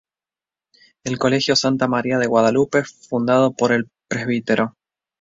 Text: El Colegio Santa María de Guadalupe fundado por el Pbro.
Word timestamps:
El 1.05 1.19
Colegio 1.19 1.55
Santa 1.55 1.87
María 1.87 2.17
de 2.17 2.25
Guadalupe 2.25 2.83
fundado 2.85 3.53
por 3.53 3.71
el 3.71 3.87
Pbro. 4.09 4.75